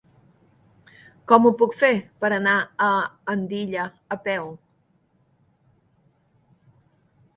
Com 1.31 1.43
ho 1.49 1.51
puc 1.59 1.75
fer 1.81 1.91
per 2.25 2.31
anar 2.37 2.55
a 2.85 2.89
Andilla 3.35 3.85
a 4.17 4.21
peu? 4.29 4.51